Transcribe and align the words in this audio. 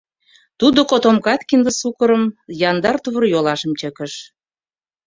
Тудо 0.59 0.79
котомкат 0.91 1.41
кинде 1.49 1.71
сукырым, 1.79 2.23
яндар 2.69 2.97
тувыр-йолашым 3.03 3.71
чыкыш. 3.79 4.13